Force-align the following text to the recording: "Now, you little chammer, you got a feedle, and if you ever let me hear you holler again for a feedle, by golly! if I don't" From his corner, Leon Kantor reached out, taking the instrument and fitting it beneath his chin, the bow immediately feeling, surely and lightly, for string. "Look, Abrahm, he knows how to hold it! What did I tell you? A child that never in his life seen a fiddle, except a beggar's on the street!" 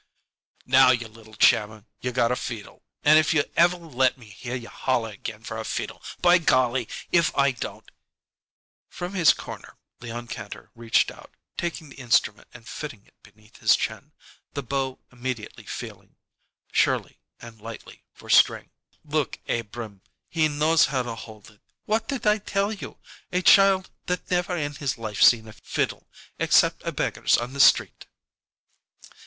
"Now, 0.65 0.89
you 0.89 1.07
little 1.07 1.35
chammer, 1.35 1.85
you 1.99 2.11
got 2.11 2.31
a 2.31 2.35
feedle, 2.35 2.81
and 3.03 3.19
if 3.19 3.35
you 3.35 3.43
ever 3.55 3.77
let 3.77 4.17
me 4.17 4.25
hear 4.25 4.55
you 4.55 4.67
holler 4.67 5.09
again 5.11 5.43
for 5.43 5.57
a 5.59 5.63
feedle, 5.63 6.01
by 6.23 6.39
golly! 6.39 6.87
if 7.11 7.31
I 7.37 7.51
don't" 7.51 7.91
From 8.97 9.13
his 9.13 9.31
corner, 9.31 9.77
Leon 9.99 10.25
Kantor 10.29 10.71
reached 10.73 11.11
out, 11.11 11.35
taking 11.55 11.89
the 11.89 11.99
instrument 11.99 12.47
and 12.51 12.67
fitting 12.67 13.05
it 13.05 13.13
beneath 13.21 13.57
his 13.57 13.75
chin, 13.75 14.11
the 14.55 14.63
bow 14.63 14.97
immediately 15.11 15.65
feeling, 15.67 16.15
surely 16.71 17.19
and 17.39 17.61
lightly, 17.61 18.03
for 18.11 18.27
string. 18.27 18.71
"Look, 19.05 19.37
Abrahm, 19.47 20.01
he 20.29 20.47
knows 20.47 20.87
how 20.87 21.03
to 21.03 21.13
hold 21.13 21.51
it! 21.51 21.61
What 21.85 22.07
did 22.07 22.25
I 22.25 22.39
tell 22.39 22.73
you? 22.73 22.97
A 23.31 23.43
child 23.43 23.91
that 24.07 24.31
never 24.31 24.57
in 24.57 24.73
his 24.73 24.97
life 24.97 25.21
seen 25.21 25.47
a 25.47 25.53
fiddle, 25.53 26.07
except 26.39 26.81
a 26.85 26.91
beggar's 26.91 27.37
on 27.37 27.53
the 27.53 27.59
street!" 27.59 28.07